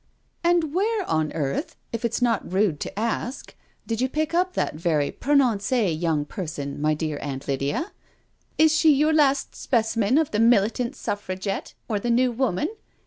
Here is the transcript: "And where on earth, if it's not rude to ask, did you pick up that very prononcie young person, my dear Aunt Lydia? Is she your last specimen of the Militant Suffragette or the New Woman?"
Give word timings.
"And 0.43 0.73
where 0.73 1.07
on 1.07 1.31
earth, 1.33 1.75
if 1.93 2.03
it's 2.03 2.23
not 2.23 2.51
rude 2.51 2.79
to 2.79 2.99
ask, 2.99 3.53
did 3.85 4.01
you 4.01 4.09
pick 4.09 4.33
up 4.33 4.53
that 4.53 4.73
very 4.73 5.11
prononcie 5.11 5.91
young 5.93 6.25
person, 6.25 6.81
my 6.81 6.95
dear 6.95 7.19
Aunt 7.21 7.47
Lydia? 7.47 7.91
Is 8.57 8.71
she 8.75 8.91
your 8.91 9.13
last 9.13 9.53
specimen 9.55 10.17
of 10.17 10.31
the 10.31 10.39
Militant 10.39 10.95
Suffragette 10.95 11.75
or 11.87 11.99
the 11.99 12.09
New 12.09 12.31
Woman?" 12.31 12.69